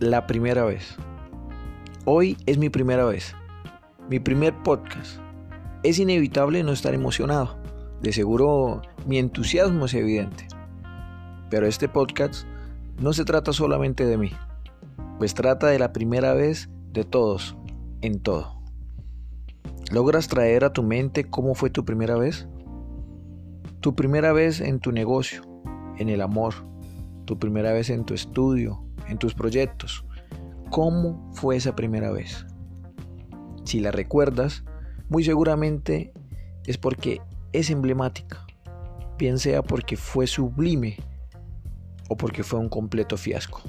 [0.00, 0.96] la primera vez.
[2.04, 3.34] Hoy es mi primera vez,
[4.10, 5.20] mi primer podcast.
[5.82, 7.56] Es inevitable no estar emocionado.
[8.02, 10.48] De seguro mi entusiasmo es evidente.
[11.48, 12.46] Pero este podcast
[13.00, 14.32] no se trata solamente de mí,
[15.18, 17.56] pues trata de la primera vez de todos,
[18.02, 18.60] en todo.
[19.90, 22.46] ¿Logras traer a tu mente cómo fue tu primera vez?
[23.80, 25.42] Tu primera vez en tu negocio,
[25.96, 26.54] en el amor,
[27.24, 30.04] tu primera vez en tu estudio, en tus proyectos.
[30.70, 32.46] ¿Cómo fue esa primera vez?
[33.64, 34.64] Si la recuerdas,
[35.08, 36.12] muy seguramente
[36.66, 37.20] es porque
[37.52, 38.46] es emblemática,
[39.18, 40.96] bien sea porque fue sublime
[42.08, 43.62] o porque fue un completo fiasco.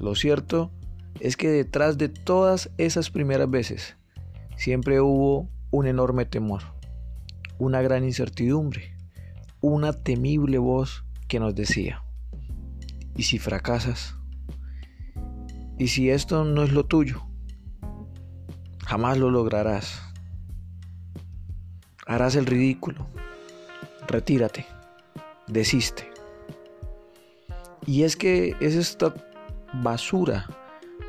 [0.00, 0.70] Lo cierto
[1.18, 3.96] es que detrás de todas esas primeras veces
[4.56, 6.62] siempre hubo un enorme temor,
[7.58, 8.96] una gran incertidumbre,
[9.60, 12.02] una temible voz que nos decía,
[13.16, 14.16] ¿y si fracasas?
[15.78, 17.26] ¿Y si esto no es lo tuyo?
[18.86, 20.02] Jamás lo lograrás.
[22.06, 23.06] Harás el ridículo.
[24.08, 24.66] Retírate.
[25.46, 26.10] Desiste.
[27.86, 29.14] Y es que es esta
[29.72, 30.46] basura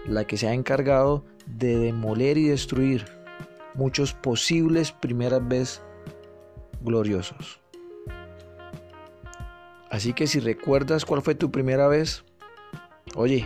[0.08, 3.06] la que se ha encargado de demoler y destruir
[3.74, 5.82] muchos posibles primeras veces
[6.82, 7.61] gloriosos.
[9.92, 12.24] Así que si recuerdas cuál fue tu primera vez,
[13.16, 13.46] oye,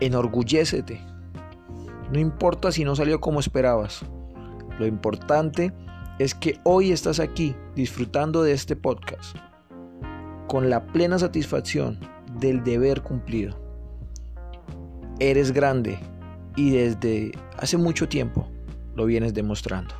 [0.00, 1.00] enorgullécete.
[2.12, 4.04] No importa si no salió como esperabas.
[4.80, 5.72] Lo importante
[6.18, 9.36] es que hoy estás aquí disfrutando de este podcast
[10.48, 11.98] con la plena satisfacción
[12.40, 13.56] del deber cumplido.
[15.20, 15.98] Eres grande
[16.56, 18.48] y desde hace mucho tiempo
[18.96, 19.94] lo vienes demostrando.